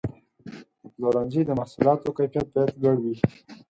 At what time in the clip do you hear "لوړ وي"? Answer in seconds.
2.81-3.15